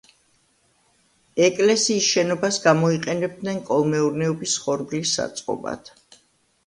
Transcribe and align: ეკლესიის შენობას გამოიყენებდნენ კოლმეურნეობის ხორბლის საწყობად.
ეკლესიის 1.47 2.07
შენობას 2.15 2.57
გამოიყენებდნენ 2.65 3.61
კოლმეურნეობის 3.71 4.57
ხორბლის 4.65 5.13
საწყობად. 5.21 5.93